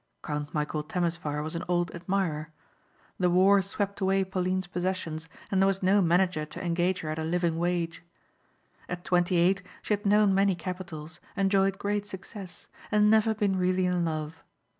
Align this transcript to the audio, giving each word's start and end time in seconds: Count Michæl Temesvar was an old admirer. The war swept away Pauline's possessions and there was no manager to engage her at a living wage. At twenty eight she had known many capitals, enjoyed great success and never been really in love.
Count 0.23 0.51
Michæl 0.51 0.83
Temesvar 0.89 1.43
was 1.43 1.55
an 1.55 1.63
old 1.67 1.91
admirer. 1.93 2.49
The 3.19 3.29
war 3.29 3.61
swept 3.61 4.01
away 4.01 4.23
Pauline's 4.23 4.65
possessions 4.65 5.29
and 5.51 5.61
there 5.61 5.67
was 5.67 5.83
no 5.83 6.01
manager 6.01 6.43
to 6.43 6.65
engage 6.65 7.01
her 7.01 7.09
at 7.11 7.19
a 7.19 7.23
living 7.23 7.59
wage. 7.59 8.01
At 8.89 9.03
twenty 9.05 9.35
eight 9.37 9.61
she 9.83 9.93
had 9.93 10.03
known 10.07 10.33
many 10.33 10.55
capitals, 10.55 11.19
enjoyed 11.37 11.77
great 11.77 12.07
success 12.07 12.67
and 12.91 13.11
never 13.11 13.35
been 13.35 13.59
really 13.59 13.85
in 13.85 14.03
love. 14.03 14.43